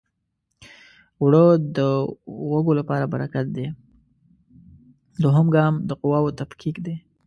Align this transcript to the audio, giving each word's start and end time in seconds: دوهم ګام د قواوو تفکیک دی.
دوهم 5.23 5.47
ګام 5.55 5.73
د 5.89 5.91
قواوو 6.01 6.35
تفکیک 6.39 6.75
دی. 6.85 6.95